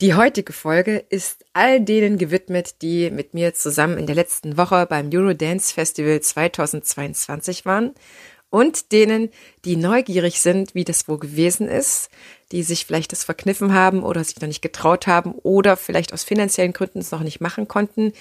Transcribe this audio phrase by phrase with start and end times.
[0.00, 4.86] Die heutige Folge ist all denen gewidmet, die mit mir zusammen in der letzten Woche
[4.86, 7.94] beim Eurodance Festival 2022 waren
[8.48, 9.30] und denen,
[9.64, 12.10] die neugierig sind, wie das wohl gewesen ist,
[12.52, 16.22] die sich vielleicht das verkniffen haben oder sich noch nicht getraut haben oder vielleicht aus
[16.22, 18.12] finanziellen Gründen es noch nicht machen konnten.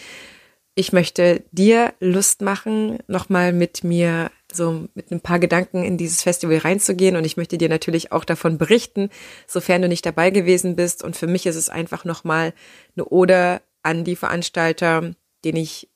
[0.74, 6.24] Ich möchte dir Lust machen, nochmal mit mir so mit ein paar Gedanken in dieses
[6.24, 7.16] Festival reinzugehen.
[7.16, 9.10] Und ich möchte dir natürlich auch davon berichten,
[9.46, 11.04] sofern du nicht dabei gewesen bist.
[11.04, 12.54] Und für mich ist es einfach nochmal
[12.96, 15.90] eine Ode an die Veranstalter, den ich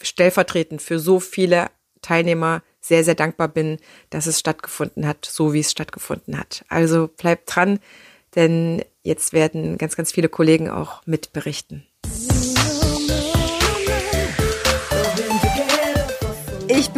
[0.00, 3.78] stellvertretend für so viele Teilnehmer sehr, sehr dankbar bin,
[4.10, 6.64] dass es stattgefunden hat, so wie es stattgefunden hat.
[6.68, 7.78] Also bleib dran,
[8.34, 11.86] denn jetzt werden ganz, ganz viele Kollegen auch mitberichten.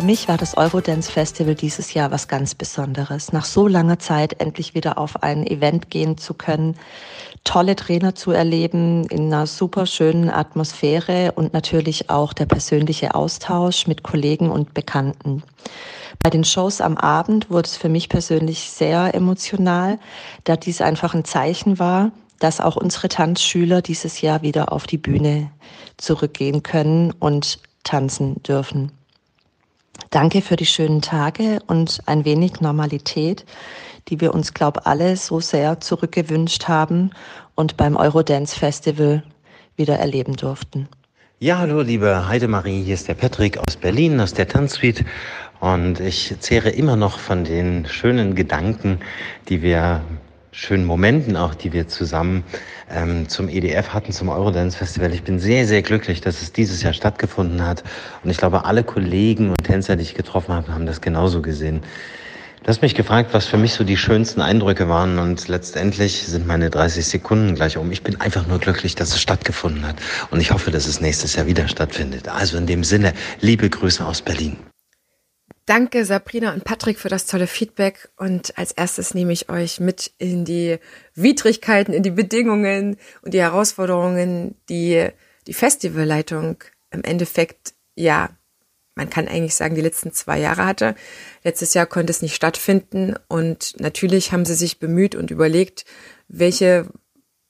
[0.00, 3.32] Für mich war das Eurodance Festival dieses Jahr was ganz Besonderes.
[3.32, 6.76] Nach so langer Zeit endlich wieder auf ein Event gehen zu können,
[7.44, 13.86] tolle Trainer zu erleben in einer super schönen Atmosphäre und natürlich auch der persönliche Austausch
[13.86, 15.42] mit Kollegen und Bekannten.
[16.22, 19.98] Bei den Shows am Abend wurde es für mich persönlich sehr emotional,
[20.44, 24.98] da dies einfach ein Zeichen war, dass auch unsere Tanzschüler dieses Jahr wieder auf die
[24.98, 25.50] Bühne
[25.96, 28.90] zurückgehen können und tanzen dürfen.
[30.10, 33.44] Danke für die schönen Tage und ein wenig Normalität,
[34.08, 37.10] die wir uns, glaube alle so sehr zurückgewünscht haben
[37.54, 39.22] und beim Eurodance Festival
[39.76, 40.88] wieder erleben durften.
[41.38, 45.04] Ja, hallo, liebe Heidemarie, hier ist der Patrick aus Berlin, aus der Tanzsuite.
[45.60, 49.00] Und ich zehre immer noch von den schönen Gedanken,
[49.48, 50.02] die wir
[50.52, 52.44] schönen Momenten auch, die wir zusammen
[52.90, 55.12] ähm, zum EDF hatten, zum Eurodance Festival.
[55.12, 57.84] Ich bin sehr, sehr glücklich, dass es dieses Jahr stattgefunden hat.
[58.24, 61.82] Und ich glaube, alle Kollegen und Tänzer, die ich getroffen habe, haben das genauso gesehen.
[62.62, 66.46] Du hast mich gefragt, was für mich so die schönsten Eindrücke waren und letztendlich sind
[66.46, 67.90] meine 30 Sekunden gleich um.
[67.90, 69.96] Ich bin einfach nur glücklich, dass es stattgefunden hat
[70.30, 72.28] und ich hoffe, dass es nächstes Jahr wieder stattfindet.
[72.28, 74.58] Also in dem Sinne, liebe Grüße aus Berlin.
[75.70, 80.10] Danke Sabrina und Patrick für das tolle Feedback und als erstes nehme ich euch mit
[80.18, 80.80] in die
[81.14, 85.06] Widrigkeiten, in die Bedingungen und die Herausforderungen, die
[85.46, 86.56] die Festivalleitung
[86.90, 88.30] im Endeffekt, ja,
[88.96, 90.96] man kann eigentlich sagen, die letzten zwei Jahre hatte.
[91.44, 95.84] Letztes Jahr konnte es nicht stattfinden und natürlich haben sie sich bemüht und überlegt,
[96.26, 96.88] welche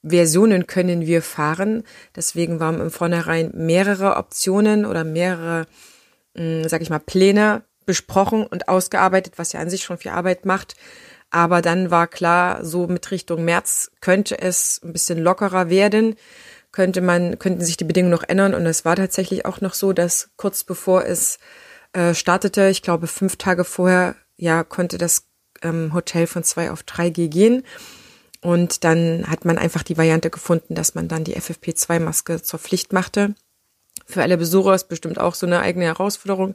[0.06, 1.84] Versionen können wir fahren.
[2.14, 5.66] Deswegen waren im Vornherein mehrere Optionen oder mehrere,
[6.36, 10.46] hm, sag ich mal, Pläne besprochen und ausgearbeitet, was ja an sich schon viel Arbeit
[10.46, 10.76] macht.
[11.28, 16.14] Aber dann war klar, so mit Richtung März könnte es ein bisschen lockerer werden,
[16.70, 18.54] könnte man, könnten sich die Bedingungen noch ändern.
[18.54, 21.40] Und es war tatsächlich auch noch so, dass kurz bevor es
[21.92, 25.24] äh, startete, ich glaube fünf Tage vorher, ja, konnte das
[25.62, 27.64] ähm, Hotel von zwei auf 3G gehen.
[28.40, 32.92] Und dann hat man einfach die Variante gefunden, dass man dann die FFP2-Maske zur Pflicht
[32.92, 33.34] machte.
[34.06, 36.54] Für alle Besucher ist bestimmt auch so eine eigene Herausforderung.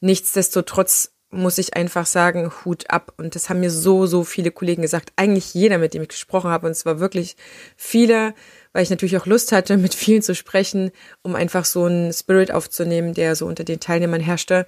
[0.00, 3.14] Nichtsdestotrotz muss ich einfach sagen, Hut ab.
[3.16, 5.12] Und das haben mir so, so viele Kollegen gesagt.
[5.16, 6.66] Eigentlich jeder, mit dem ich gesprochen habe.
[6.66, 7.36] Und es war wirklich
[7.76, 8.34] viele,
[8.72, 10.90] weil ich natürlich auch Lust hatte, mit vielen zu sprechen,
[11.22, 14.66] um einfach so einen Spirit aufzunehmen, der so unter den Teilnehmern herrschte.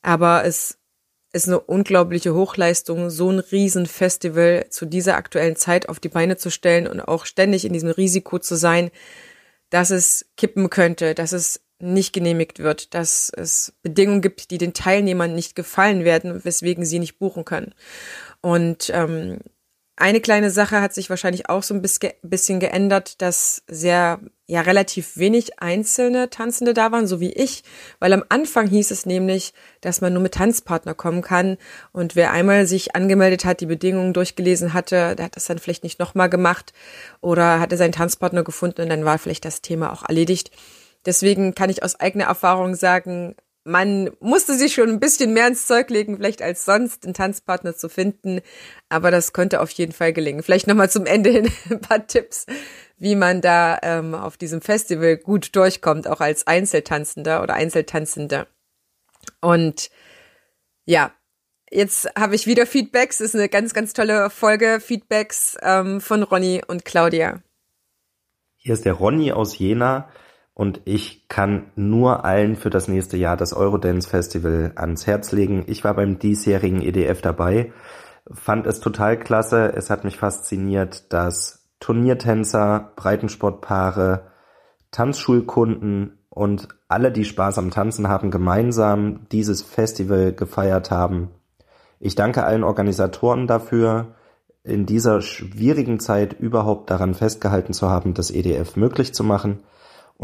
[0.00, 0.78] Aber es
[1.32, 6.50] ist eine unglaubliche Hochleistung, so ein Riesenfestival zu dieser aktuellen Zeit auf die Beine zu
[6.50, 8.90] stellen und auch ständig in diesem Risiko zu sein,
[9.68, 14.74] dass es kippen könnte, dass es nicht genehmigt wird, dass es Bedingungen gibt, die den
[14.74, 17.74] Teilnehmern nicht gefallen werden, weswegen sie nicht buchen können.
[18.40, 19.38] Und ähm,
[19.96, 25.16] eine kleine Sache hat sich wahrscheinlich auch so ein bisschen geändert, dass sehr, ja, relativ
[25.16, 27.62] wenig einzelne Tanzende da waren, so wie ich,
[28.00, 31.58] weil am Anfang hieß es nämlich, dass man nur mit Tanzpartner kommen kann
[31.92, 35.84] und wer einmal sich angemeldet hat, die Bedingungen durchgelesen hatte, der hat das dann vielleicht
[35.84, 36.72] nicht nochmal gemacht
[37.20, 40.50] oder hatte seinen Tanzpartner gefunden und dann war vielleicht das Thema auch erledigt.
[41.06, 45.66] Deswegen kann ich aus eigener Erfahrung sagen, man musste sich schon ein bisschen mehr ins
[45.66, 48.40] Zeug legen, vielleicht als sonst, einen Tanzpartner zu finden.
[48.90, 50.42] Aber das konnte auf jeden Fall gelingen.
[50.42, 52.46] Vielleicht nochmal zum Ende hin ein paar Tipps,
[52.98, 58.46] wie man da ähm, auf diesem Festival gut durchkommt, auch als Einzeltanzender oder Einzeltanzender.
[59.40, 59.90] Und
[60.84, 61.12] ja,
[61.70, 63.18] jetzt habe ich wieder Feedbacks.
[63.18, 64.78] Das ist eine ganz, ganz tolle Folge.
[64.80, 67.40] Feedbacks ähm, von Ronny und Claudia.
[68.56, 70.10] Hier ist der Ronny aus Jena
[70.54, 75.64] und ich kann nur allen für das nächste Jahr das Eurodance Festival ans Herz legen.
[75.66, 77.72] Ich war beim diesjährigen EDF dabei,
[78.30, 79.72] fand es total klasse.
[79.74, 84.30] Es hat mich fasziniert, dass Turniertänzer, Breitensportpaare,
[84.92, 91.30] Tanzschulkunden und alle, die Spaß am Tanzen haben, gemeinsam dieses Festival gefeiert haben.
[91.98, 94.14] Ich danke allen Organisatoren dafür,
[94.62, 99.60] in dieser schwierigen Zeit überhaupt daran festgehalten zu haben, das EDF möglich zu machen.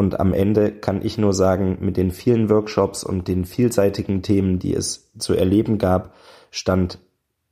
[0.00, 4.58] Und am Ende kann ich nur sagen, mit den vielen Workshops und den vielseitigen Themen,
[4.58, 6.14] die es zu erleben gab,
[6.50, 7.00] stand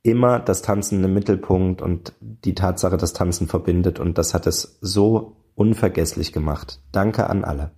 [0.01, 3.99] immer das Tanzen im Mittelpunkt und die Tatsache, dass Tanzen verbindet.
[3.99, 6.79] Und das hat es so unvergesslich gemacht.
[6.91, 7.69] Danke an alle.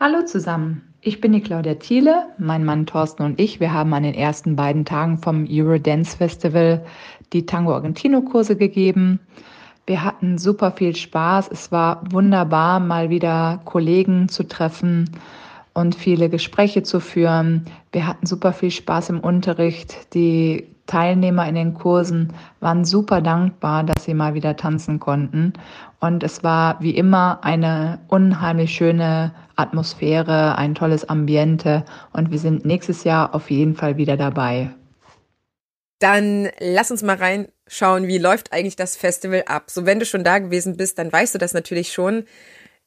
[0.00, 0.94] Hallo zusammen.
[1.02, 2.28] Ich bin die Claudia Thiele.
[2.38, 6.86] Mein Mann Thorsten und ich, wir haben an den ersten beiden Tagen vom Eurodance Festival
[7.34, 9.20] die Tango Argentino Kurse gegeben.
[9.86, 11.48] Wir hatten super viel Spaß.
[11.52, 15.10] Es war wunderbar, mal wieder Kollegen zu treffen
[15.74, 17.66] und viele Gespräche zu führen.
[17.92, 20.14] Wir hatten super viel Spaß im Unterricht.
[20.14, 25.52] Die Teilnehmer in den Kursen waren super dankbar, dass sie mal wieder tanzen konnten.
[26.00, 31.84] Und es war wie immer eine unheimlich schöne Atmosphäre, ein tolles Ambiente.
[32.12, 34.70] Und wir sind nächstes Jahr auf jeden Fall wieder dabei.
[35.98, 37.14] Dann lass uns mal
[37.66, 39.70] reinschauen, wie läuft eigentlich das Festival ab.
[39.70, 42.24] So, wenn du schon da gewesen bist, dann weißt du das natürlich schon.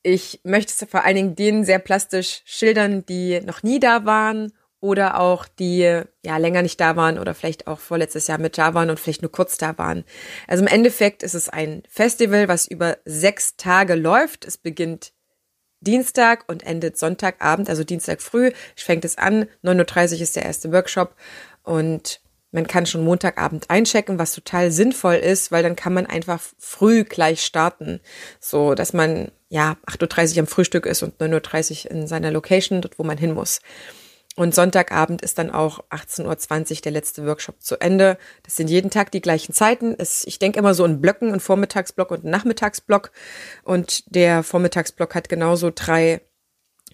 [0.04, 4.54] Ich möchte es vor allen Dingen denen sehr plastisch schildern, die noch nie da waren
[4.80, 8.74] oder auch die ja länger nicht da waren oder vielleicht auch vorletztes Jahr mit da
[8.74, 10.06] waren und vielleicht nur kurz da waren.
[10.48, 14.46] Also im Endeffekt ist es ein Festival, was über sechs Tage läuft.
[14.46, 15.14] Es beginnt
[15.82, 19.48] Dienstag und endet Sonntagabend, also Dienstag früh fängt es an.
[19.64, 21.16] 9.30 Uhr ist der erste Workshop
[21.64, 22.22] und
[22.52, 27.04] man kann schon Montagabend einchecken, was total sinnvoll ist, weil dann kann man einfach früh
[27.04, 28.00] gleich starten.
[28.40, 32.82] So, dass man ja 8.30 Uhr am Frühstück ist und 9.30 Uhr in seiner Location,
[32.82, 33.60] dort wo man hin muss.
[34.38, 38.20] Und Sonntagabend ist dann auch 18.20 Uhr der letzte Workshop zu Ende.
[38.44, 39.96] Das sind jeden Tag die gleichen Zeiten.
[39.98, 43.12] Es, ich denke immer so in Blöcken, ein Vormittagsblock und ein Nachmittagsblock.
[43.64, 46.22] Und der Vormittagsblock hat genauso drei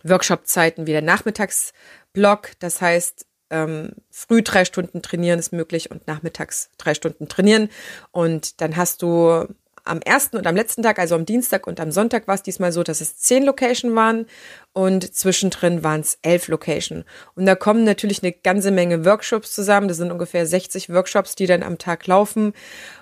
[0.04, 2.52] Workshop-Zeiten wie der Nachmittagsblock.
[2.60, 7.70] Das heißt, ähm, früh drei Stunden trainieren ist möglich und nachmittags drei Stunden trainieren.
[8.12, 9.48] Und dann hast du
[9.86, 12.72] am ersten und am letzten Tag, also am Dienstag und am Sonntag war es diesmal
[12.72, 14.28] so, dass es zehn Location waren
[14.72, 17.04] und zwischendrin waren es elf Location.
[17.36, 19.90] Und da kommen natürlich eine ganze Menge Workshops zusammen.
[19.90, 22.54] Das sind ungefähr 60 Workshops, die dann am Tag laufen.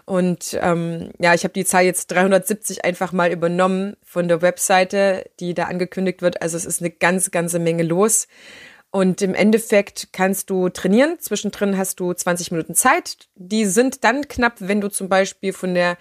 [0.06, 5.26] Und ähm, ja, ich habe die Zahl jetzt 370 einfach mal übernommen von der Webseite,
[5.40, 6.42] die da angekündigt wird.
[6.42, 8.28] Also es ist eine ganz, ganze Menge los.
[8.92, 11.18] Und im Endeffekt kannst du trainieren.
[11.20, 13.30] Zwischendrin hast du 20 Minuten Zeit.
[13.36, 15.98] Die sind dann knapp, wenn du zum Beispiel von der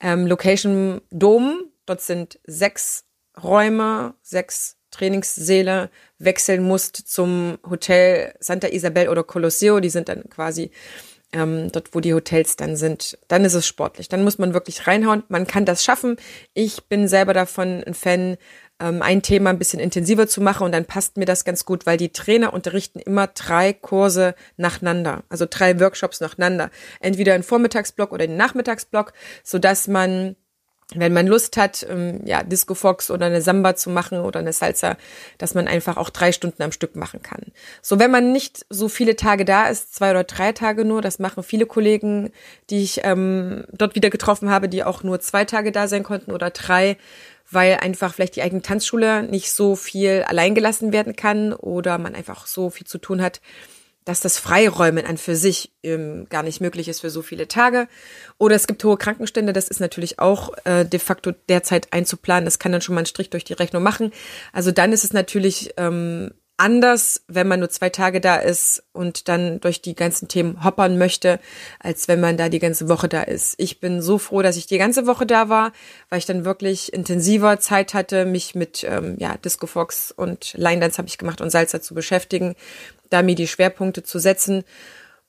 [0.00, 3.04] ähm, Location Dom, dort sind sechs
[3.42, 9.80] Räume, sechs Trainingssäle, wechseln musst zum Hotel Santa Isabel oder Colosseo.
[9.80, 10.70] Die sind dann quasi
[11.32, 13.18] ähm, dort, wo die Hotels dann sind.
[13.28, 14.08] Dann ist es sportlich.
[14.08, 15.24] Dann muss man wirklich reinhauen.
[15.28, 16.16] Man kann das schaffen.
[16.54, 18.38] Ich bin selber davon ein Fan,
[18.80, 21.86] ähm, ein Thema ein bisschen intensiver zu machen und dann passt mir das ganz gut,
[21.86, 26.70] weil die Trainer unterrichten immer drei Kurse nacheinander, also drei Workshops nacheinander,
[27.00, 30.36] entweder einen Vormittagsblock oder einen Nachmittagsblock, so dass man
[30.94, 34.54] wenn man Lust hat, ähm, ja, Disco Fox oder eine Samba zu machen oder eine
[34.54, 34.96] Salsa,
[35.36, 37.52] dass man einfach auch drei Stunden am Stück machen kann.
[37.82, 41.18] So, wenn man nicht so viele Tage da ist, zwei oder drei Tage nur, das
[41.18, 42.30] machen viele Kollegen,
[42.70, 46.32] die ich ähm, dort wieder getroffen habe, die auch nur zwei Tage da sein konnten
[46.32, 46.96] oder drei,
[47.50, 52.14] weil einfach vielleicht die eigene Tanzschule nicht so viel allein gelassen werden kann oder man
[52.14, 53.40] einfach so viel zu tun hat,
[54.08, 57.88] dass das Freiräumen an für sich ähm, gar nicht möglich ist für so viele Tage.
[58.38, 62.46] Oder es gibt hohe Krankenstände, das ist natürlich auch äh, de facto derzeit einzuplanen.
[62.46, 64.12] Das kann dann schon mal einen Strich durch die Rechnung machen.
[64.54, 69.28] Also dann ist es natürlich ähm, anders, wenn man nur zwei Tage da ist und
[69.28, 71.40] dann durch die ganzen Themen hoppern möchte,
[71.78, 73.54] als wenn man da die ganze Woche da ist.
[73.58, 75.72] Ich bin so froh, dass ich die ganze Woche da war,
[76.10, 80.80] weil ich dann wirklich intensiver Zeit hatte, mich mit ähm, ja, Disco Fox und Line
[80.80, 82.56] Dance habe ich gemacht und Salsa zu beschäftigen,
[83.08, 84.64] da mir die Schwerpunkte zu setzen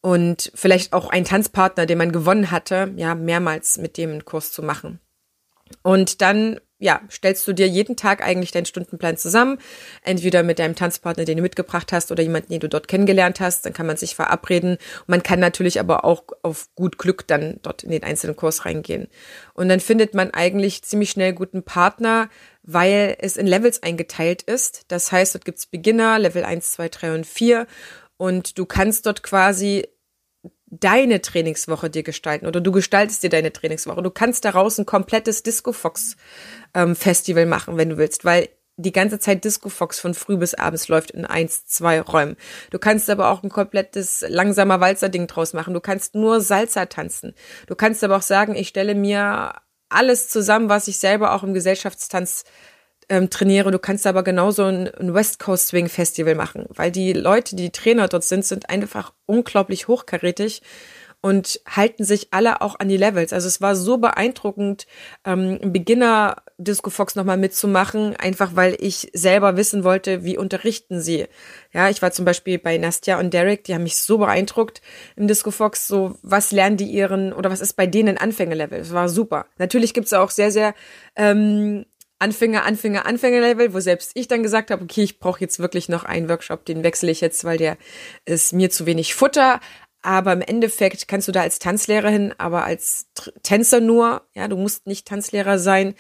[0.01, 4.51] und vielleicht auch einen Tanzpartner, den man gewonnen hatte, ja, mehrmals mit dem einen Kurs
[4.51, 4.99] zu machen.
[5.83, 9.59] Und dann ja, stellst du dir jeden Tag eigentlich deinen Stundenplan zusammen,
[10.01, 13.65] entweder mit deinem Tanzpartner, den du mitgebracht hast, oder jemanden, den du dort kennengelernt hast,
[13.65, 14.77] dann kann man sich verabreden.
[15.05, 19.09] man kann natürlich aber auch auf gut Glück dann dort in den einzelnen Kurs reingehen.
[19.53, 22.29] Und dann findet man eigentlich ziemlich schnell guten Partner,
[22.63, 24.85] weil es in Levels eingeteilt ist.
[24.87, 27.67] Das heißt, dort gibt's Beginner, Level 1, 2, 3 und 4
[28.15, 29.87] und du kannst dort quasi
[30.71, 34.01] deine Trainingswoche dir gestalten oder du gestaltest dir deine Trainingswoche.
[34.01, 36.15] Du kannst daraus ein komplettes Disco Fox
[36.73, 40.53] ähm, Festival machen, wenn du willst, weil die ganze Zeit Disco Fox von früh bis
[40.53, 42.37] abends läuft in eins, zwei Räumen.
[42.71, 45.73] Du kannst aber auch ein komplettes langsamer Walzer-Ding draus machen.
[45.73, 47.33] Du kannst nur Salsa tanzen.
[47.67, 49.55] Du kannst aber auch sagen, ich stelle mir
[49.89, 52.45] alles zusammen, was ich selber auch im Gesellschaftstanz
[53.09, 53.71] ähm, trainiere.
[53.71, 57.71] Du kannst aber genauso ein, ein West Coast Swing Festival machen, weil die Leute, die
[57.71, 60.61] Trainer dort sind, sind einfach unglaublich hochkarätig
[61.21, 63.33] und halten sich alle auch an die Levels.
[63.33, 64.87] Also es war so beeindruckend,
[65.25, 71.25] ähm, Beginner Disco Fox nochmal mitzumachen, einfach weil ich selber wissen wollte, wie unterrichten sie.
[71.73, 74.81] Ja, ich war zum Beispiel bei Nastja und Derek, die haben mich so beeindruckt
[75.17, 78.79] im Disco Fox, so was lernen die ihren oder was ist bei denen Anfängerlevel.
[78.79, 79.45] Es war super.
[79.57, 80.73] Natürlich gibt's auch sehr, sehr
[81.17, 81.85] ähm,
[82.19, 86.03] Anfänger, Anfänger, Anfängerlevel, wo selbst ich dann gesagt habe, okay, ich brauche jetzt wirklich noch
[86.03, 87.77] einen Workshop, den wechsle ich jetzt, weil der
[88.25, 89.59] ist mir zu wenig Futter.
[90.01, 93.07] Aber im Endeffekt kannst du da als Tanzlehrer hin, aber als
[93.43, 95.95] Tänzer nur, ja, du musst nicht Tanzlehrer sein.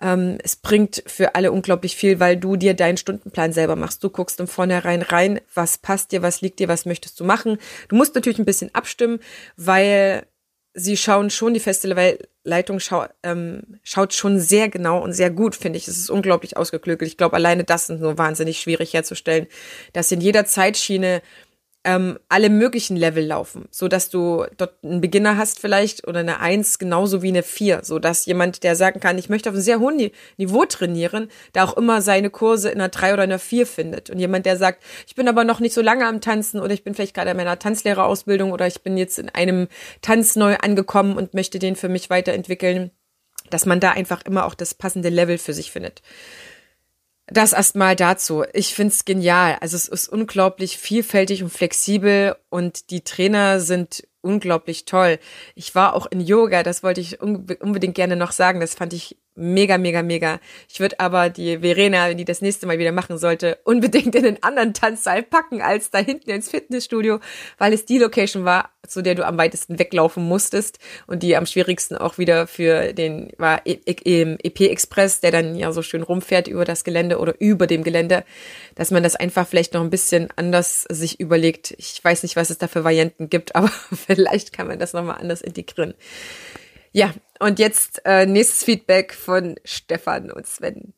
[0.00, 4.02] Ähm, es bringt für alle unglaublich viel, weil du dir deinen Stundenplan selber machst.
[4.02, 7.58] Du guckst im Vornherein rein, was passt dir, was liegt dir, was möchtest du machen.
[7.88, 9.20] Du musst natürlich ein bisschen abstimmen,
[9.56, 10.26] weil
[10.74, 15.78] sie schauen schon, die Festivalleitung schau, ähm, schaut schon sehr genau und sehr gut, finde
[15.78, 15.88] ich.
[15.88, 17.10] Es ist unglaublich ausgeklügelt.
[17.10, 19.46] Ich glaube, alleine das ist nur wahnsinnig schwierig herzustellen,
[19.92, 21.22] dass in jeder Zeitschiene
[21.84, 26.40] ähm, alle möglichen Level laufen, so dass du dort einen Beginner hast vielleicht oder eine
[26.40, 29.62] Eins genauso wie eine Vier, so dass jemand, der sagen kann, ich möchte auf einem
[29.62, 33.66] sehr hohen Niveau trainieren, da auch immer seine Kurse in einer Drei oder einer Vier
[33.66, 36.74] findet und jemand, der sagt, ich bin aber noch nicht so lange am Tanzen oder
[36.74, 39.68] ich bin vielleicht gerade in meiner Tanzlehrerausbildung oder ich bin jetzt in einem
[40.02, 42.90] Tanz neu angekommen und möchte den für mich weiterentwickeln,
[43.48, 46.02] dass man da einfach immer auch das passende Level für sich findet.
[47.30, 48.44] Das erstmal dazu.
[48.52, 49.56] Ich find's genial.
[49.60, 55.18] Also es ist unglaublich vielfältig und flexibel und die Trainer sind unglaublich toll.
[55.54, 58.60] Ich war auch in Yoga, das wollte ich unbedingt gerne noch sagen.
[58.60, 60.38] Das fand ich mega, mega, mega.
[60.68, 64.22] Ich würde aber die Verena, wenn die das nächste Mal wieder machen sollte, unbedingt in
[64.22, 67.20] den anderen Tanzsaal packen als da hinten ins Fitnessstudio,
[67.58, 71.46] weil es die Location war, zu der du am weitesten weglaufen musstest und die am
[71.46, 76.02] schwierigsten auch wieder für den war EP e, e Express, der dann ja so schön
[76.02, 78.24] rumfährt über das Gelände oder über dem Gelände,
[78.74, 81.74] dass man das einfach vielleicht noch ein bisschen anders sich überlegt.
[81.78, 83.70] Ich weiß nicht, was es da für Varianten gibt, aber
[84.06, 85.94] vielleicht kann man das nochmal anders integrieren.
[86.92, 90.92] Ja, und jetzt äh, nächstes Feedback von Stefan und Sven.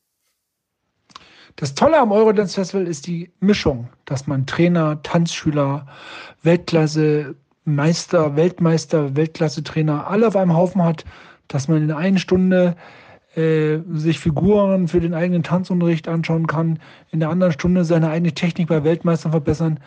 [1.56, 5.86] Das Tolle am Eurodance Festival ist die Mischung, dass man Trainer, Tanzschüler,
[6.42, 7.34] Weltklasse,
[7.64, 11.04] Meister, Weltmeister, Weltklasse-Trainer alle auf einem Haufen hat,
[11.48, 12.74] dass man in einer Stunde
[13.36, 16.78] äh, sich Figuren für den eigenen Tanzunterricht anschauen kann,
[17.10, 19.78] in der anderen Stunde seine eigene Technik bei Weltmeistern verbessern.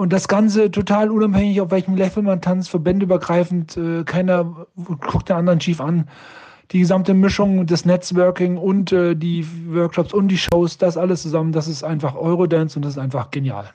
[0.00, 4.66] Und das Ganze total unabhängig, auf welchem Level man tanzt, verbändeübergreifend, äh, keiner
[4.98, 6.08] guckt den anderen schief an.
[6.70, 11.52] Die gesamte Mischung, das Netzwerking und äh, die Workshops und die Shows, das alles zusammen,
[11.52, 13.74] das ist einfach Eurodance und das ist einfach genial.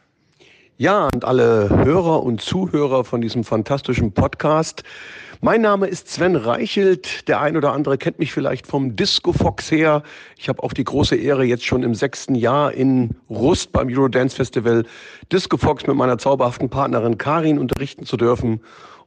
[0.78, 4.84] Ja, und alle Hörer und Zuhörer von diesem fantastischen Podcast.
[5.40, 7.30] Mein Name ist Sven Reichelt.
[7.30, 10.04] Der ein oder andere kennt mich vielleicht vom Disco Fox her.
[10.36, 14.36] Ich habe auch die große Ehre, jetzt schon im sechsten Jahr in Rust beim Eurodance
[14.36, 14.84] Festival
[15.32, 18.60] Disco Fox mit meiner zauberhaften Partnerin Karin unterrichten zu dürfen.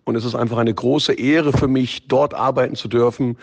[0.04, 3.36] Und es ist einfach eine große Ehre für mich, dort arbeiten zu dürfen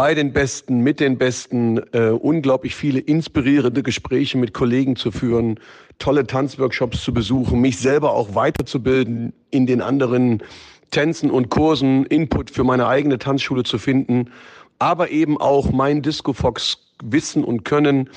[0.00, 5.60] bei den Besten, mit den Besten, äh, unglaublich viele inspirierende Gespräche mit Kollegen zu führen,
[5.98, 10.42] tolle Tanzworkshops zu besuchen, mich selber auch weiterzubilden in den anderen
[10.90, 14.30] Tänzen und Kursen Input für meine eigene Tanzschule zu finden,
[14.78, 18.08] aber eben auch mein Disco Fox Wissen und Können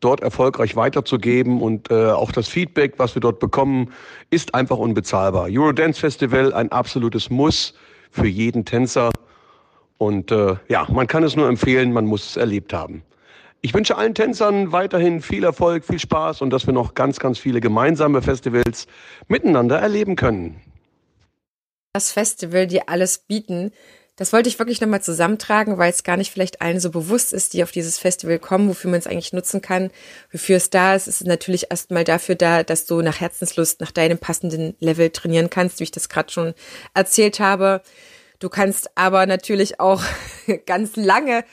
[0.00, 3.90] dort erfolgreich weiterzugeben und äh, auch das Feedback, was wir dort bekommen,
[4.28, 5.48] ist einfach unbezahlbar.
[5.50, 7.72] Eurodance Festival ein absolutes Muss
[8.10, 9.10] für jeden Tänzer
[10.00, 13.02] und äh, ja, man kann es nur empfehlen, man muss es erlebt haben.
[13.60, 17.38] Ich wünsche allen Tänzern weiterhin viel Erfolg, viel Spaß und dass wir noch ganz, ganz
[17.38, 18.86] viele gemeinsame Festivals
[19.28, 20.60] miteinander erleben können
[21.92, 23.72] das Festival dir alles bieten.
[24.16, 27.54] Das wollte ich wirklich nochmal zusammentragen, weil es gar nicht vielleicht allen so bewusst ist,
[27.54, 29.90] die auf dieses Festival kommen, wofür man es eigentlich nutzen kann,
[30.30, 31.08] wofür es da ist.
[31.08, 35.48] Es ist natürlich erstmal dafür da, dass du nach Herzenslust, nach deinem passenden Level trainieren
[35.48, 36.54] kannst, wie ich das gerade schon
[36.92, 37.80] erzählt habe.
[38.40, 40.02] Du kannst aber natürlich auch
[40.66, 41.44] ganz lange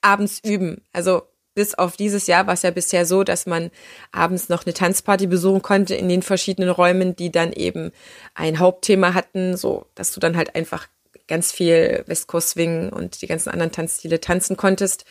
[0.00, 0.82] abends üben.
[0.92, 1.22] Also
[1.54, 3.70] bis auf dieses Jahr war es ja bisher so, dass man
[4.12, 7.90] abends noch eine Tanzparty besuchen konnte in den verschiedenen Räumen, die dann eben
[8.34, 10.86] ein Hauptthema hatten, so dass du dann halt einfach
[11.26, 15.04] ganz viel Westcoast Swing und die ganzen anderen Tanzstile tanzen konntest.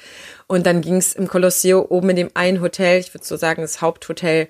[0.48, 3.62] Und dann ging es im Colosseo oben in dem einen Hotel, ich würde so sagen,
[3.62, 4.48] das Haupthotel,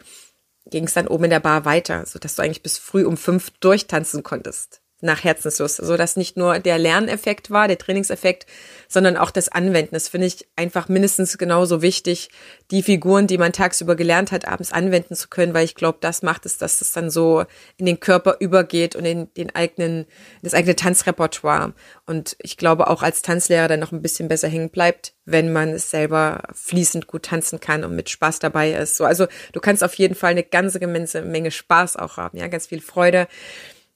[0.65, 3.17] ging es dann oben in der Bar weiter, so dass du eigentlich bis früh um
[3.17, 4.81] fünf durchtanzen konntest.
[5.01, 8.46] Nach Herzenslust, so dass nicht nur der Lerneffekt war, der Trainingseffekt,
[8.88, 9.94] sondern auch das Anwenden.
[9.94, 12.29] Das finde ich einfach mindestens genauso wichtig,
[12.72, 16.22] die Figuren, die man tagsüber gelernt hat, abends anwenden zu können, weil ich glaube, das
[16.22, 17.46] macht es, dass es dann so
[17.77, 20.06] in den Körper übergeht und in den eigenen,
[20.41, 21.74] das eigene Tanzrepertoire.
[22.06, 25.70] Und ich glaube auch als Tanzlehrer dann noch ein bisschen besser hängen bleibt, wenn man
[25.70, 28.98] es selber fließend gut tanzen kann und mit Spaß dabei ist.
[28.98, 32.68] So, also du kannst auf jeden Fall eine ganze Menge Spaß auch haben, ja, ganz
[32.68, 33.27] viel Freude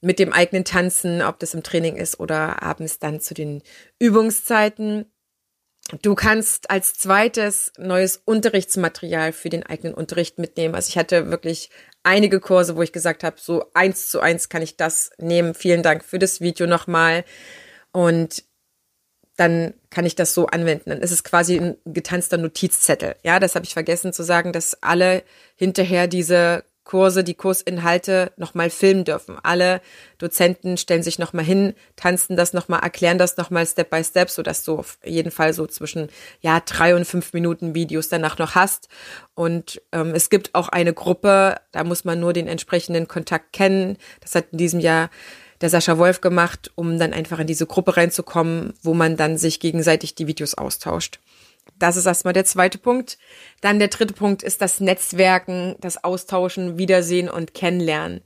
[0.03, 3.63] mit dem eigenen Tanzen, ob das im Training ist oder abends dann zu den
[3.99, 5.05] Übungszeiten.
[6.01, 10.75] Du kannst als zweites neues Unterrichtsmaterial für den eigenen Unterricht mitnehmen.
[10.75, 11.69] Also ich hatte wirklich
[12.03, 15.53] einige Kurse, wo ich gesagt habe, so eins zu eins kann ich das nehmen.
[15.53, 17.23] Vielen Dank für das Video nochmal.
[17.91, 18.43] Und
[19.37, 20.89] dann kann ich das so anwenden.
[20.89, 23.15] Dann ist es quasi ein getanzter Notizzettel.
[23.23, 25.23] Ja, das habe ich vergessen zu sagen, dass alle
[25.55, 29.37] hinterher diese Kurse, die Kursinhalte nochmal filmen dürfen.
[29.41, 29.81] Alle
[30.17, 34.63] Dozenten stellen sich nochmal hin, tanzen das nochmal, erklären das nochmal Step by Step, sodass
[34.63, 36.09] du auf jeden Fall so zwischen
[36.41, 38.89] ja drei und fünf Minuten Videos danach noch hast.
[39.33, 43.97] Und ähm, es gibt auch eine Gruppe, da muss man nur den entsprechenden Kontakt kennen.
[44.19, 45.09] Das hat in diesem Jahr
[45.61, 49.61] der Sascha Wolf gemacht, um dann einfach in diese Gruppe reinzukommen, wo man dann sich
[49.61, 51.19] gegenseitig die Videos austauscht.
[51.79, 53.17] Das ist erstmal der zweite Punkt.
[53.61, 58.21] Dann der dritte Punkt ist das Netzwerken, das Austauschen, Wiedersehen und Kennenlernen.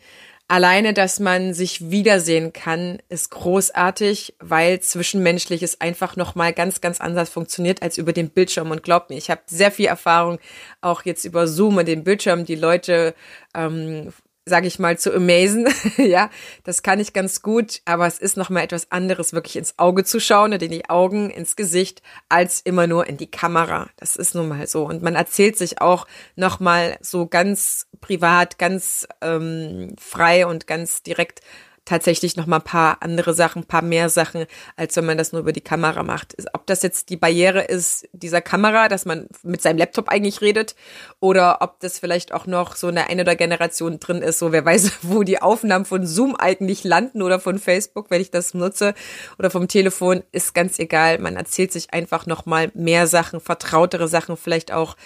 [0.50, 7.30] Alleine, dass man sich wiedersehen kann, ist großartig, weil zwischenmenschliches einfach nochmal ganz, ganz anders
[7.30, 8.72] funktioniert als über den Bildschirm.
[8.72, 10.40] Und glaubt mir, ich habe sehr viel Erfahrung
[10.80, 13.14] auch jetzt über Zoom und den Bildschirm, die Leute
[13.54, 14.14] ähm,
[14.48, 15.68] sage ich mal, zu amazen.
[15.98, 16.30] ja,
[16.64, 20.04] das kann ich ganz gut, aber es ist noch mal etwas anderes, wirklich ins Auge
[20.04, 23.90] zu schauen und in die Augen, ins Gesicht, als immer nur in die Kamera.
[23.98, 24.86] Das ist nun mal so.
[24.86, 31.04] Und man erzählt sich auch noch mal so ganz privat, ganz ähm, frei und ganz
[31.04, 31.42] direkt
[31.88, 35.32] tatsächlich noch mal ein paar andere Sachen, ein paar mehr Sachen, als wenn man das
[35.32, 36.36] nur über die Kamera macht.
[36.54, 40.76] Ob das jetzt die Barriere ist dieser Kamera, dass man mit seinem Laptop eigentlich redet,
[41.20, 44.66] oder ob das vielleicht auch noch so eine eine oder Generation drin ist, so wer
[44.66, 48.94] weiß, wo die Aufnahmen von Zoom eigentlich landen oder von Facebook, wenn ich das nutze,
[49.40, 51.20] oder vom Telefon, ist ganz egal.
[51.20, 54.98] Man erzählt sich einfach noch mal mehr Sachen, vertrautere Sachen, vielleicht auch,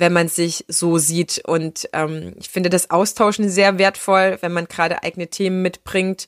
[0.00, 1.42] wenn man sich so sieht.
[1.46, 6.26] Und ähm, ich finde das Austauschen sehr wertvoll, wenn man gerade eigene Themen mitbringt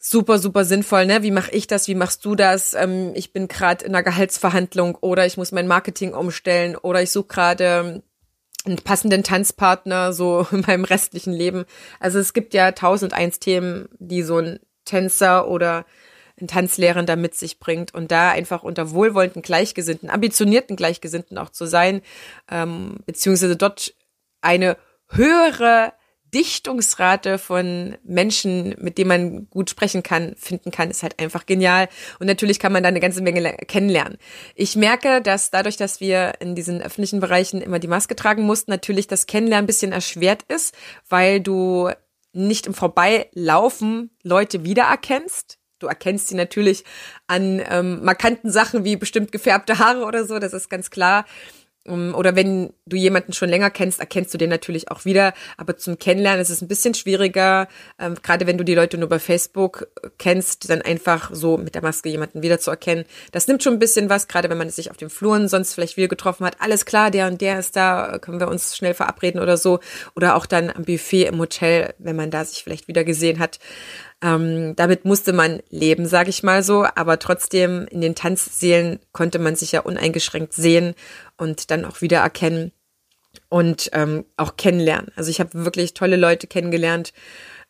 [0.00, 1.22] super, super sinnvoll, ne?
[1.22, 1.88] Wie mache ich das?
[1.88, 2.74] Wie machst du das?
[2.74, 7.10] Ähm, ich bin gerade in einer Gehaltsverhandlung oder ich muss mein Marketing umstellen oder ich
[7.10, 8.02] suche gerade
[8.64, 11.64] einen passenden Tanzpartner so in meinem restlichen Leben.
[12.00, 15.84] Also es gibt ja tausend eins Themen, die so ein Tänzer oder
[16.40, 21.66] ein Tanzlehrender mit sich bringt und da einfach unter wohlwollenden Gleichgesinnten, ambitionierten Gleichgesinnten auch zu
[21.66, 22.02] sein,
[22.50, 23.94] ähm, beziehungsweise dort
[24.40, 24.76] eine
[25.08, 25.92] höhere
[26.34, 31.88] Dichtungsrate von Menschen, mit denen man gut sprechen kann, finden kann, ist halt einfach genial.
[32.18, 34.18] Und natürlich kann man da eine ganze Menge kennenlernen.
[34.54, 38.70] Ich merke, dass dadurch, dass wir in diesen öffentlichen Bereichen immer die Maske tragen mussten,
[38.70, 40.74] natürlich das Kennenlernen ein bisschen erschwert ist,
[41.08, 41.90] weil du
[42.32, 45.57] nicht im Vorbeilaufen Leute wiedererkennst.
[45.78, 46.84] Du erkennst sie natürlich
[47.26, 51.24] an ähm, markanten Sachen wie bestimmt gefärbte Haare oder so, das ist ganz klar.
[51.88, 55.32] Ähm, oder wenn du jemanden schon länger kennst, erkennst du den natürlich auch wieder.
[55.56, 59.08] Aber zum Kennenlernen ist es ein bisschen schwieriger, ähm, gerade wenn du die Leute nur
[59.08, 63.04] bei Facebook äh, kennst, dann einfach so mit der Maske jemanden wiederzuerkennen.
[63.32, 65.96] Das nimmt schon ein bisschen was, gerade wenn man sich auf den Fluren sonst vielleicht
[65.96, 66.56] wieder getroffen hat.
[66.60, 69.80] Alles klar, der und der ist da, können wir uns schnell verabreden oder so.
[70.14, 73.58] Oder auch dann am Buffet im Hotel, wenn man da sich vielleicht wieder gesehen hat.
[74.20, 79.38] Ähm, damit musste man leben, sage ich mal so, aber trotzdem in den Tanzseelen konnte
[79.38, 80.94] man sich ja uneingeschränkt sehen
[81.36, 82.72] und dann auch wieder erkennen
[83.48, 85.12] und ähm, auch kennenlernen.
[85.14, 87.12] Also ich habe wirklich tolle Leute kennengelernt,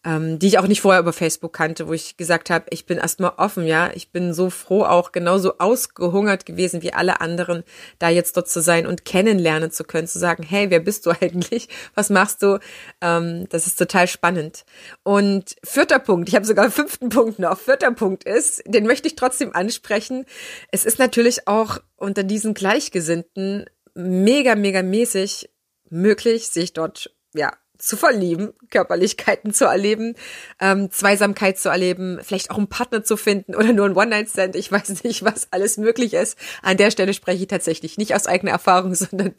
[0.08, 2.96] ähm, die ich auch nicht vorher über Facebook kannte, wo ich gesagt habe, ich bin
[2.96, 3.90] erstmal offen, ja.
[3.92, 7.62] Ich bin so froh, auch genauso ausgehungert gewesen wie alle anderen,
[7.98, 11.10] da jetzt dort zu sein und kennenlernen zu können, zu sagen, hey, wer bist du
[11.20, 11.68] eigentlich?
[11.94, 12.58] Was machst du?
[13.02, 14.64] Ähm, das ist total spannend.
[15.02, 17.58] Und vierter Punkt, ich habe sogar fünften Punkt noch.
[17.58, 20.24] Vierter Punkt ist, den möchte ich trotzdem ansprechen.
[20.72, 25.50] Es ist natürlich auch unter diesen Gleichgesinnten mega, mega mäßig
[25.90, 30.14] möglich, sich dort ja zu verlieben, Körperlichkeiten zu erleben,
[30.60, 34.56] ähm, Zweisamkeit zu erleben, vielleicht auch einen Partner zu finden oder nur ein One-Night-Stand.
[34.56, 36.36] Ich weiß nicht, was alles möglich ist.
[36.62, 39.34] An der Stelle spreche ich tatsächlich nicht aus eigener Erfahrung, sondern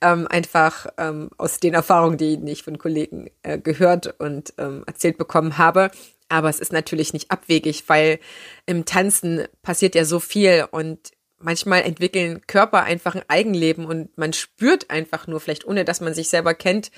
[0.00, 5.18] ähm, einfach ähm, aus den Erfahrungen, die ich von Kollegen äh, gehört und ähm, erzählt
[5.18, 5.90] bekommen habe.
[6.28, 8.18] Aber es ist natürlich nicht abwegig, weil
[8.64, 14.32] im Tanzen passiert ja so viel und manchmal entwickeln Körper einfach ein Eigenleben und man
[14.32, 16.90] spürt einfach nur, vielleicht ohne dass man sich selber kennt,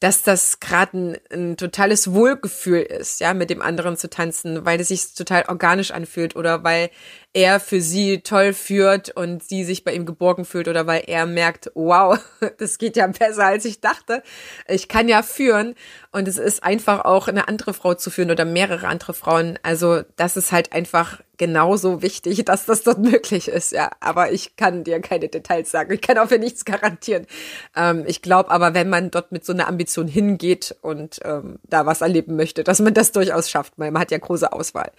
[0.00, 4.80] dass das gerade ein, ein totales Wohlgefühl ist, ja, mit dem anderen zu tanzen, weil
[4.80, 6.90] es sich total organisch anfühlt oder weil
[7.32, 11.26] er für sie toll führt und sie sich bei ihm geborgen fühlt oder weil er
[11.26, 12.18] merkt, wow,
[12.58, 14.22] das geht ja besser als ich dachte.
[14.68, 15.74] Ich kann ja führen
[16.12, 19.58] und es ist einfach auch eine andere Frau zu führen oder mehrere andere Frauen.
[19.62, 23.90] Also das ist halt einfach genauso wichtig, dass das dort möglich ist, ja.
[24.00, 25.92] Aber ich kann dir keine Details sagen.
[25.92, 27.26] Ich kann auch für nichts garantieren.
[27.74, 31.86] Ähm, ich glaube aber, wenn man dort mit so einer Ambition hingeht und ähm, da
[31.86, 34.90] was erleben möchte, dass man das durchaus schafft, man hat ja große Auswahl.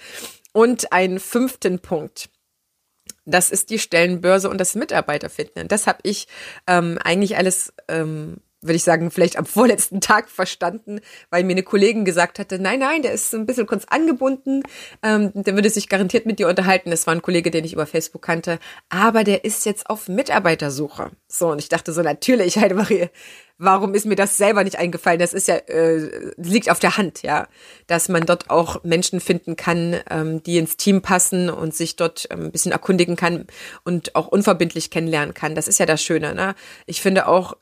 [0.54, 2.30] Und einen fünften Punkt.
[3.25, 5.67] Das ist die Stellenbörse und das Mitarbeiterfinden.
[5.67, 6.28] Das habe ich
[6.65, 11.63] ähm, eigentlich alles ähm, würde ich sagen, vielleicht am vorletzten Tag verstanden, weil mir eine
[11.63, 14.63] Kollegin gesagt hatte, nein, nein, der ist ein bisschen kurz angebunden,
[15.03, 16.91] ähm, der würde sich garantiert mit dir unterhalten.
[16.91, 21.11] Das war ein Kollege, den ich über Facebook kannte, aber der ist jetzt auf Mitarbeitersuche.
[21.27, 23.09] So, und ich dachte so, natürlich, Heidemarie,
[23.59, 25.19] warum ist mir das selber nicht eingefallen?
[25.19, 27.47] Das ist ja, äh, liegt auf der Hand, ja,
[27.87, 32.27] dass man dort auch Menschen finden kann, ähm, die ins Team passen und sich dort
[32.31, 33.45] ähm, ein bisschen erkundigen kann
[33.83, 35.55] und auch unverbindlich kennenlernen kann.
[35.55, 36.55] Das ist ja das Schöne, ne?
[36.85, 37.55] Ich finde auch,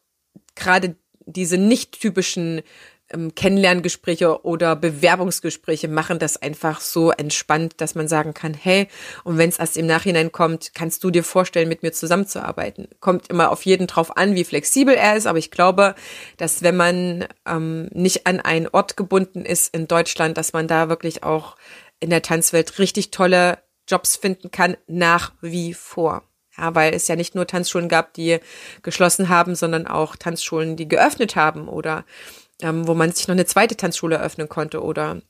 [0.58, 2.62] gerade diese nicht typischen
[3.10, 8.88] ähm, Kennenlerngespräche oder Bewerbungsgespräche machen das einfach so entspannt, dass man sagen kann, hey,
[9.24, 12.88] und wenn es erst im Nachhinein kommt, kannst du dir vorstellen, mit mir zusammenzuarbeiten.
[13.00, 15.96] Kommt immer auf jeden drauf an, wie flexibel er ist, aber ich glaube,
[16.38, 20.89] dass wenn man ähm, nicht an einen Ort gebunden ist in Deutschland, dass man da
[20.89, 21.56] wirklich auch
[22.00, 26.27] in der Tanzwelt richtig tolle Jobs finden kann, nach wie vor.
[26.58, 28.39] Ja, weil es ja nicht nur Tanzschulen gab, die
[28.82, 32.04] geschlossen haben, sondern auch Tanzschulen, die geöffnet haben oder
[32.62, 35.22] ähm, wo man sich noch eine zweite Tanzschule eröffnen konnte oder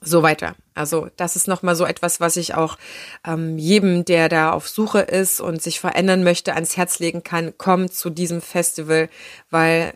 [0.00, 0.54] so weiter.
[0.74, 2.78] Also das ist nochmal so etwas, was ich auch
[3.26, 7.56] ähm, jedem, der da auf Suche ist und sich verändern möchte, ans Herz legen kann,
[7.58, 9.08] kommt zu diesem Festival,
[9.50, 9.94] weil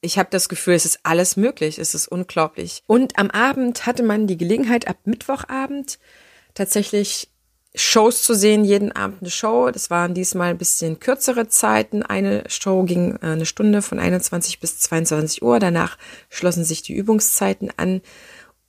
[0.00, 2.82] ich habe das Gefühl, es ist alles möglich, es ist unglaublich.
[2.86, 5.98] Und am Abend hatte man die Gelegenheit, ab Mittwochabend
[6.54, 7.28] tatsächlich
[7.74, 9.70] Shows zu sehen, jeden Abend eine Show.
[9.70, 12.02] Das waren diesmal ein bisschen kürzere Zeiten.
[12.02, 15.58] Eine Show ging äh, eine Stunde von 21 bis 22 Uhr.
[15.58, 15.96] Danach
[16.28, 18.02] schlossen sich die Übungszeiten an,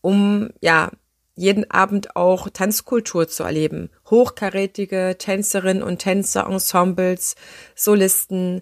[0.02, 0.92] um ja
[1.36, 3.90] jeden Abend auch Tanzkultur zu erleben.
[4.10, 7.36] Hochkarätige Tänzerinnen und Tänzer, Ensembles,
[7.76, 8.62] Solisten,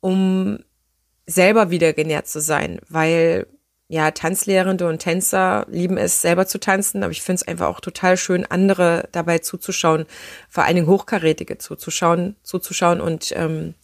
[0.00, 0.60] um
[1.26, 3.46] selber wieder genährt zu sein, weil
[3.88, 7.80] ja, Tanzlehrende und Tänzer lieben es selber zu tanzen, aber ich finde es einfach auch
[7.80, 10.06] total schön, andere dabei zuzuschauen,
[10.48, 13.74] vor allen Dingen Hochkarätige zuzuschauen, zuzuschauen und ähm,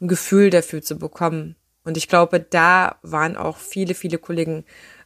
[0.00, 1.56] ein Gefühl dafür zu bekommen.
[1.84, 4.64] Und ich glaube, da waren auch viele, viele Kollegen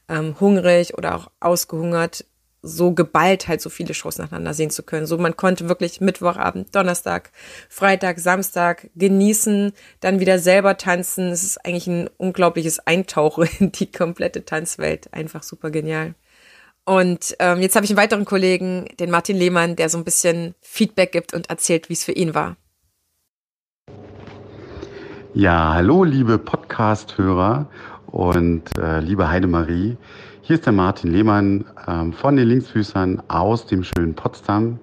[0.08, 2.24] ähm, hungrig oder auch ausgehungert,
[2.62, 5.06] so geballt halt so viele Shows nacheinander sehen zu können.
[5.06, 7.30] So man konnte wirklich Mittwochabend, Donnerstag,
[7.68, 11.30] Freitag, Samstag genießen, dann wieder selber tanzen.
[11.30, 15.12] Es ist eigentlich ein unglaubliches Eintauchen in die komplette Tanzwelt.
[15.12, 16.14] Einfach super genial.
[16.84, 20.54] Und ähm, jetzt habe ich einen weiteren Kollegen, den Martin Lehmann, der so ein bisschen
[20.60, 22.56] Feedback gibt und erzählt, wie es für ihn war.
[25.32, 27.68] Ja, hallo liebe Podcast-Hörer
[28.06, 29.96] und äh, liebe Heidemarie.
[30.50, 34.80] Hier ist der Martin Lehmann ähm, von den Linksfüßern aus dem schönen Potsdam.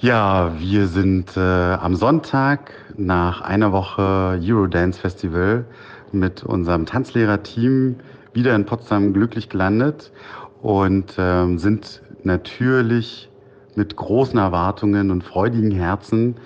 [0.00, 5.64] Ja, wir sind äh, am Sonntag nach einer Woche Eurodance Festival
[6.12, 7.96] mit unserem Tanzlehrerteam
[8.34, 10.12] wieder in Potsdam glücklich gelandet
[10.60, 13.30] und ähm, sind natürlich
[13.76, 16.36] mit großen Erwartungen und freudigen Herzen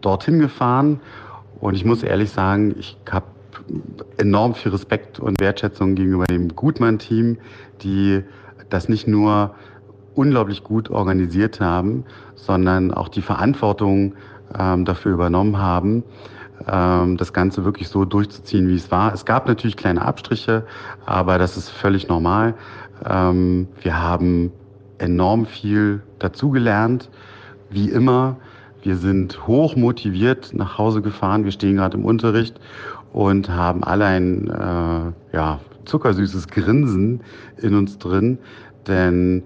[0.00, 1.00] dorthin gefahren.
[1.60, 3.26] Und ich muss ehrlich sagen, ich habe
[4.16, 7.38] enorm viel Respekt und Wertschätzung gegenüber dem Gutmann-Team,
[7.82, 8.22] die
[8.68, 9.54] das nicht nur
[10.14, 14.14] unglaublich gut organisiert haben, sondern auch die Verantwortung
[14.56, 16.04] ähm, dafür übernommen haben,
[16.68, 19.12] ähm, das Ganze wirklich so durchzuziehen, wie es war.
[19.12, 20.64] Es gab natürlich kleine Abstriche,
[21.04, 22.54] aber das ist völlig normal.
[23.04, 24.52] Ähm, wir haben
[24.98, 27.10] enorm viel dazugelernt,
[27.70, 28.36] wie immer.
[28.82, 31.44] Wir sind hoch motiviert nach Hause gefahren.
[31.44, 32.60] Wir stehen gerade im Unterricht
[33.14, 37.20] und haben alle ein äh, ja, zuckersüßes Grinsen
[37.58, 38.38] in uns drin,
[38.88, 39.44] denn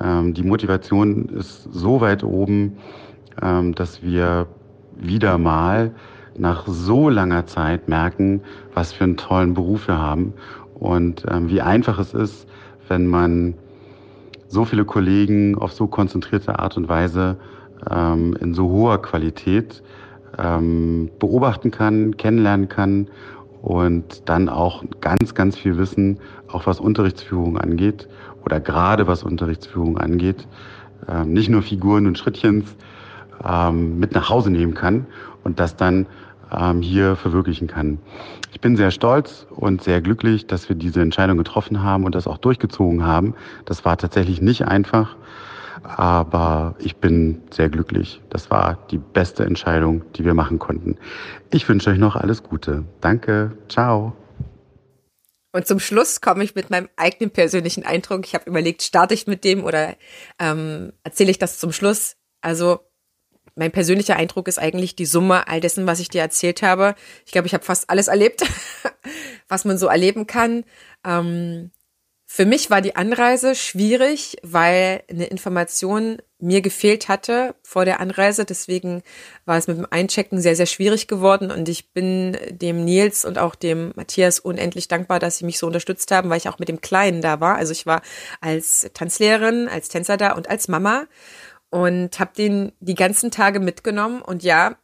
[0.00, 2.76] ähm, die Motivation ist so weit oben,
[3.40, 4.46] ähm, dass wir
[4.98, 5.92] wieder mal
[6.36, 8.42] nach so langer Zeit merken,
[8.74, 10.34] was für einen tollen Beruf wir haben.
[10.74, 12.46] Und ähm, wie einfach es ist,
[12.88, 13.54] wenn man
[14.46, 17.38] so viele Kollegen auf so konzentrierte Art und Weise
[17.90, 19.82] ähm, in so hoher Qualität
[20.38, 23.08] ähm, beobachten kann, kennenlernen kann
[23.62, 26.18] und dann auch ganz, ganz viel Wissen,
[26.48, 28.08] auch was Unterrichtsführung angeht
[28.44, 30.46] oder gerade was Unterrichtsführung angeht,
[31.08, 32.76] ähm, nicht nur Figuren und Schrittchens
[33.44, 35.06] ähm, mit nach Hause nehmen kann
[35.44, 36.06] und das dann
[36.52, 37.98] ähm, hier verwirklichen kann.
[38.52, 42.26] Ich bin sehr stolz und sehr glücklich, dass wir diese Entscheidung getroffen haben und das
[42.26, 43.34] auch durchgezogen haben.
[43.64, 45.16] Das war tatsächlich nicht einfach,
[45.82, 48.20] aber ich bin sehr glücklich.
[48.30, 50.96] Das war die beste Entscheidung, die wir machen konnten.
[51.50, 52.84] Ich wünsche euch noch alles Gute.
[53.00, 53.56] Danke.
[53.68, 54.14] Ciao.
[55.52, 58.26] Und zum Schluss komme ich mit meinem eigenen persönlichen Eindruck.
[58.26, 59.96] Ich habe überlegt, starte ich mit dem oder
[60.38, 62.16] ähm, erzähle ich das zum Schluss?
[62.42, 62.80] Also
[63.54, 66.94] mein persönlicher Eindruck ist eigentlich die Summe all dessen, was ich dir erzählt habe.
[67.24, 68.44] Ich glaube, ich habe fast alles erlebt,
[69.48, 70.64] was man so erleben kann.
[71.04, 71.70] Ähm,
[72.28, 78.44] für mich war die Anreise schwierig, weil eine Information mir gefehlt hatte vor der Anreise.
[78.44, 79.02] Deswegen
[79.44, 81.52] war es mit dem Einchecken sehr, sehr schwierig geworden.
[81.52, 85.68] Und ich bin dem Nils und auch dem Matthias unendlich dankbar, dass sie mich so
[85.68, 87.54] unterstützt haben, weil ich auch mit dem Kleinen da war.
[87.56, 88.02] Also ich war
[88.40, 91.06] als Tanzlehrerin, als Tänzer da und als Mama
[91.70, 94.20] und habe den die ganzen Tage mitgenommen.
[94.20, 94.76] Und ja,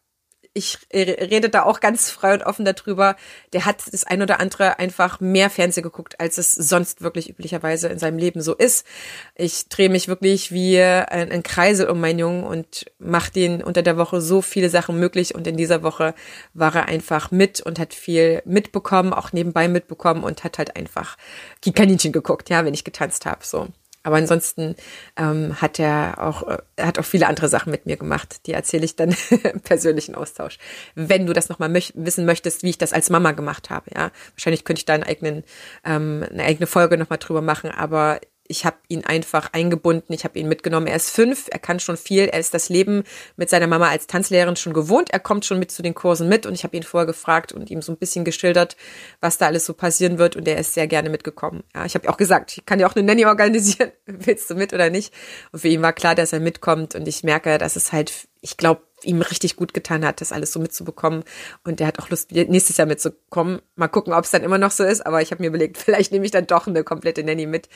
[0.54, 3.16] ich rede da auch ganz frei und offen darüber.
[3.54, 7.88] Der hat das ein oder andere einfach mehr Fernsehen geguckt, als es sonst wirklich üblicherweise
[7.88, 8.86] in seinem Leben so ist.
[9.34, 13.82] Ich drehe mich wirklich wie ein, ein Kreisel um meinen Jungen und mache den unter
[13.82, 15.34] der Woche so viele Sachen möglich.
[15.34, 16.14] Und in dieser Woche
[16.52, 21.16] war er einfach mit und hat viel mitbekommen, auch nebenbei mitbekommen und hat halt einfach
[21.64, 23.40] die Kaninchen geguckt, ja, wenn ich getanzt habe.
[23.42, 23.68] So.
[24.02, 24.74] Aber ansonsten
[25.16, 28.46] ähm, hat er auch, äh, hat auch viele andere Sachen mit mir gemacht.
[28.46, 30.58] Die erzähle ich dann im persönlichen Austausch.
[30.94, 34.10] Wenn du das nochmal möch wissen möchtest, wie ich das als Mama gemacht habe, ja.
[34.34, 35.44] Wahrscheinlich könnte ich da einen eigenen,
[35.84, 38.20] ähm, eine eigene Folge nochmal drüber machen, aber
[38.52, 40.86] ich habe ihn einfach eingebunden, ich habe ihn mitgenommen.
[40.86, 43.02] Er ist fünf, er kann schon viel, er ist das Leben
[43.36, 46.44] mit seiner Mama als Tanzlehrerin schon gewohnt, er kommt schon mit zu den Kursen mit.
[46.44, 48.76] Und ich habe ihn vorher gefragt und ihm so ein bisschen geschildert,
[49.20, 50.36] was da alles so passieren wird.
[50.36, 51.64] Und er ist sehr gerne mitgekommen.
[51.74, 54.74] Ja, ich habe auch gesagt, ich kann ja auch eine Nanny organisieren, willst du mit
[54.74, 55.14] oder nicht?
[55.50, 56.94] Und für ihn war klar, dass er mitkommt.
[56.94, 58.12] Und ich merke, dass es halt,
[58.42, 61.24] ich glaube, ihm richtig gut getan hat, das alles so mitzubekommen.
[61.64, 63.60] Und er hat auch Lust, nächstes Jahr mitzukommen.
[63.74, 65.04] Mal gucken, ob es dann immer noch so ist.
[65.04, 67.68] Aber ich habe mir überlegt, vielleicht nehme ich dann doch eine komplette Nanny mit,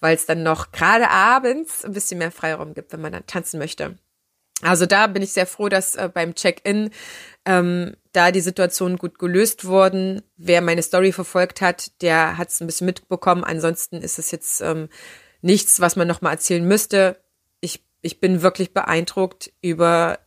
[0.00, 3.58] weil es dann noch gerade abends ein bisschen mehr Freiraum gibt, wenn man dann tanzen
[3.58, 3.96] möchte.
[4.62, 6.90] Also da bin ich sehr froh, dass äh, beim Check-in
[7.46, 10.22] ähm, da die Situation gut gelöst wurden.
[10.36, 13.44] Wer meine Story verfolgt hat, der hat es ein bisschen mitbekommen.
[13.44, 14.88] Ansonsten ist es jetzt ähm,
[15.40, 17.22] nichts, was man nochmal erzählen müsste.
[17.60, 20.18] Ich, ich bin wirklich beeindruckt über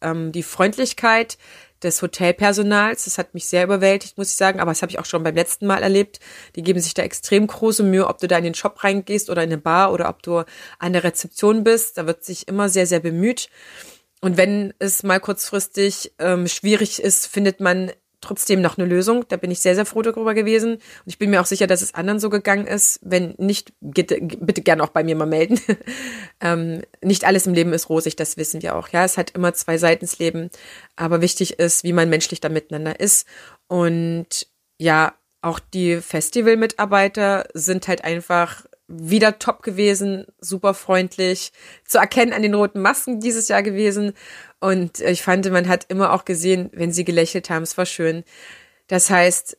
[0.00, 1.38] ähm, die Freundlichkeit
[1.82, 3.04] des Hotelpersonals.
[3.04, 4.60] Das hat mich sehr überwältigt, muss ich sagen.
[4.60, 6.20] Aber das habe ich auch schon beim letzten Mal erlebt.
[6.54, 9.42] Die geben sich da extrem große Mühe, ob du da in den Shop reingehst oder
[9.42, 10.44] in eine Bar oder ob du
[10.78, 11.98] an der Rezeption bist.
[11.98, 13.48] Da wird sich immer sehr, sehr bemüht.
[14.20, 17.92] Und wenn es mal kurzfristig ähm, schwierig ist, findet man
[18.26, 19.24] trotzdem noch eine Lösung.
[19.28, 20.74] Da bin ich sehr, sehr froh darüber gewesen.
[20.74, 23.00] Und ich bin mir auch sicher, dass es anderen so gegangen ist.
[23.02, 25.60] Wenn nicht, bitte, bitte gerne auch bei mir mal melden.
[26.40, 28.88] ähm, nicht alles im Leben ist rosig, das wissen wir auch.
[28.88, 30.50] Ja, es hat immer zwei Seitens Leben.
[30.96, 33.26] Aber wichtig ist, wie man menschlich da miteinander ist.
[33.68, 34.46] Und
[34.78, 41.52] ja, auch die Festivalmitarbeiter sind halt einfach wieder top gewesen, super freundlich,
[41.84, 44.12] zu erkennen an den roten Masken dieses Jahr gewesen.
[44.60, 48.24] Und ich fand, man hat immer auch gesehen, wenn sie gelächelt haben, es war schön.
[48.86, 49.58] Das heißt,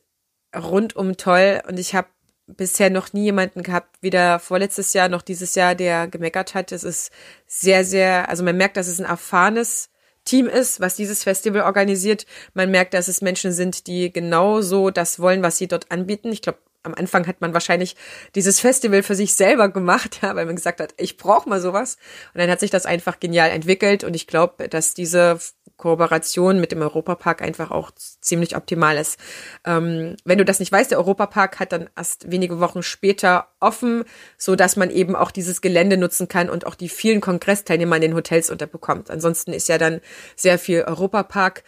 [0.56, 1.60] rundum toll.
[1.68, 2.08] Und ich habe
[2.46, 6.72] bisher noch nie jemanden gehabt, weder vorletztes Jahr noch dieses Jahr, der gemeckert hat.
[6.72, 7.12] Es ist
[7.46, 9.90] sehr, sehr, also man merkt, dass es ein erfahrenes
[10.24, 12.26] Team ist, was dieses Festival organisiert.
[12.54, 16.32] Man merkt, dass es Menschen sind, die genauso das wollen, was sie dort anbieten.
[16.32, 17.96] Ich glaube, am Anfang hat man wahrscheinlich
[18.34, 21.96] dieses Festival für sich selber gemacht, ja, weil man gesagt hat, ich brauche mal sowas.
[22.34, 25.38] Und dann hat sich das einfach genial entwickelt und ich glaube, dass diese
[25.76, 29.18] Kooperation mit dem Europapark einfach auch ziemlich optimal ist.
[29.64, 34.04] Ähm, wenn du das nicht weißt, der Europapark hat dann erst wenige Wochen später offen,
[34.36, 38.02] so dass man eben auch dieses Gelände nutzen kann und auch die vielen Kongressteilnehmer in
[38.02, 39.10] den Hotels unterbekommt.
[39.10, 40.00] Ansonsten ist ja dann
[40.34, 41.62] sehr viel Europapark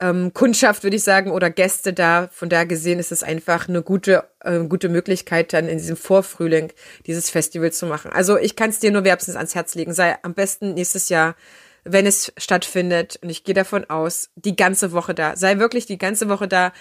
[0.00, 2.28] ähm, Kundschaft, würde ich sagen, oder Gäste da.
[2.32, 6.72] Von daher gesehen ist es einfach eine gute, äh, gute Möglichkeit, dann in diesem Vorfrühling
[7.06, 8.12] dieses Festival zu machen.
[8.12, 9.92] Also ich kann es dir nur wärmstens ans Herz legen.
[9.92, 11.34] Sei am besten nächstes Jahr,
[11.92, 15.36] wenn es stattfindet, und ich gehe davon aus, die ganze Woche da.
[15.36, 16.72] Sei wirklich die ganze Woche da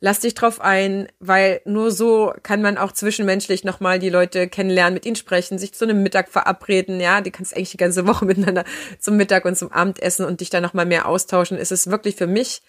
[0.00, 4.94] lass dich drauf ein, weil nur so kann man auch zwischenmenschlich nochmal die Leute kennenlernen,
[4.94, 8.24] mit ihnen sprechen, sich zu einem Mittag verabreden, ja, die kannst eigentlich die ganze Woche
[8.24, 8.64] miteinander
[8.98, 11.58] zum Mittag und zum Abendessen und dich dann nochmal mehr austauschen.
[11.58, 12.62] Es ist wirklich für mich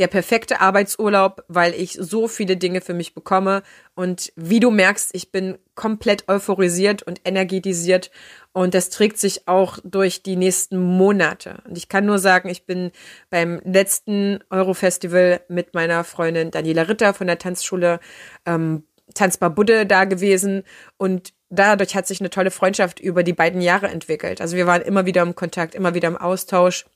[0.00, 3.62] der perfekte Arbeitsurlaub, weil ich so viele Dinge für mich bekomme.
[3.94, 8.10] Und wie du merkst, ich bin komplett euphorisiert und energetisiert.
[8.52, 11.62] Und das trägt sich auch durch die nächsten Monate.
[11.68, 12.92] Und ich kann nur sagen, ich bin
[13.28, 18.00] beim letzten Eurofestival mit meiner Freundin Daniela Ritter von der Tanzschule
[18.46, 20.62] ähm, Tanzbar Budde da gewesen.
[20.96, 24.40] Und dadurch hat sich eine tolle Freundschaft über die beiden Jahre entwickelt.
[24.40, 26.86] Also wir waren immer wieder im Kontakt, immer wieder im Austausch.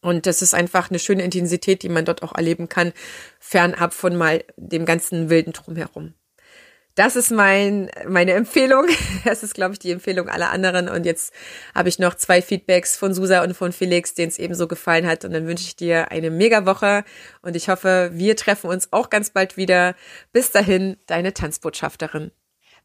[0.00, 2.92] Und das ist einfach eine schöne Intensität, die man dort auch erleben kann,
[3.40, 6.14] fernab von mal dem ganzen wilden Drumherum.
[6.98, 8.86] Das ist mein, meine Empfehlung.
[9.24, 10.88] Das ist, glaube ich, die Empfehlung aller anderen.
[10.88, 11.32] Und jetzt
[11.74, 15.24] habe ich noch zwei Feedbacks von Susa und von Felix, denen es ebenso gefallen hat.
[15.24, 17.04] Und dann wünsche ich dir eine mega Woche.
[17.40, 19.94] Und ich hoffe, wir treffen uns auch ganz bald wieder.
[20.32, 22.32] Bis dahin, deine Tanzbotschafterin.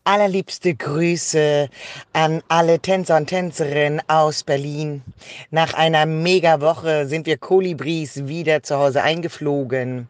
[0.06, 1.70] Allerliebste Grüße
[2.12, 5.02] an alle Tänzer und Tänzerinnen aus Berlin.
[5.50, 10.10] Nach einer mega Woche sind wir Kolibris wieder zu Hause eingeflogen.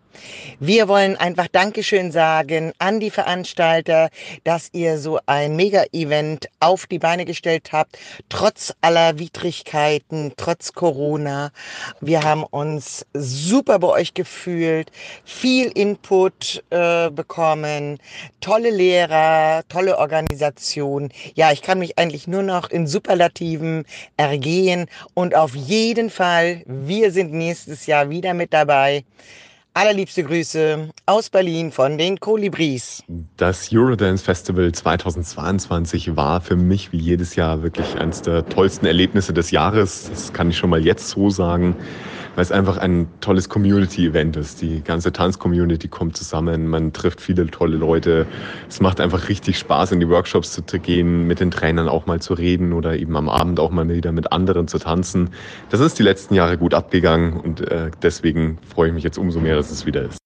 [0.59, 4.09] Wir wollen einfach Dankeschön sagen an die Veranstalter,
[4.43, 7.97] dass ihr so ein Mega-Event auf die Beine gestellt habt,
[8.29, 11.51] trotz aller Widrigkeiten, trotz Corona.
[11.99, 14.91] Wir haben uns super bei euch gefühlt,
[15.25, 17.97] viel Input äh, bekommen,
[18.39, 21.09] tolle Lehrer, tolle Organisation.
[21.35, 23.83] Ja, ich kann mich eigentlich nur noch in Superlativen
[24.15, 29.03] ergehen und auf jeden Fall, wir sind nächstes Jahr wieder mit dabei.
[29.73, 33.03] Allerliebste Grüße aus Berlin von den Kolibris.
[33.37, 39.33] Das Eurodance Festival 2022 war für mich wie jedes Jahr wirklich eines der tollsten Erlebnisse
[39.33, 40.09] des Jahres.
[40.09, 41.75] Das kann ich schon mal jetzt so sagen
[42.35, 44.61] weil es einfach ein tolles Community-Event ist.
[44.61, 48.25] Die ganze Tanz-Community kommt zusammen, man trifft viele tolle Leute.
[48.69, 52.21] Es macht einfach richtig Spaß, in die Workshops zu gehen, mit den Trainern auch mal
[52.21, 55.29] zu reden oder eben am Abend auch mal wieder mit anderen zu tanzen.
[55.69, 59.39] Das ist die letzten Jahre gut abgegangen und äh, deswegen freue ich mich jetzt umso
[59.39, 60.22] mehr, dass es wieder ist.